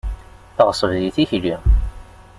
Teɣṣeb 0.55 0.91
di 0.99 1.09
tikli. 1.15 1.55